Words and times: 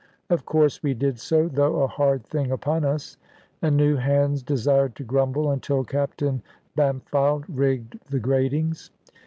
Of 0.31 0.47
course 0.47 0.81
we 0.81 0.95
did 0.95 1.19
so, 1.19 1.47
though 1.47 1.83
a 1.83 1.87
hard 1.87 2.25
thing 2.25 2.51
upon 2.51 2.83
us; 2.85 3.17
and 3.61 3.77
new 3.77 3.97
hands 3.97 4.41
desired 4.41 4.95
to 4.95 5.03
grumble, 5.03 5.51
until 5.51 5.83
Captain 5.83 6.41
Bampfylde 6.75 7.45
rigged 7.47 7.99
the 8.09 8.19
gratings. 8.19 8.89